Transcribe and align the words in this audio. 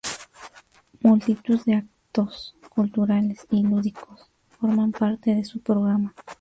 Multitud 1.03 1.61
de 1.65 1.75
actos 1.75 2.55
culturales 2.71 3.45
y 3.51 3.61
lúdicos 3.61 4.31
forman 4.49 4.91
parte 4.91 5.35
de 5.35 5.45
su 5.45 5.61
programa. 5.61 6.15